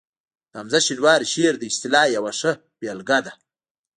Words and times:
د 0.49 0.53
حمزه 0.59 0.79
شینواري 0.85 1.27
شعر 1.33 1.55
د 1.59 1.63
اصطلاح 1.71 2.05
یوه 2.17 2.31
ښه 2.39 2.51
بېلګه 2.79 3.19
ده 3.25 3.31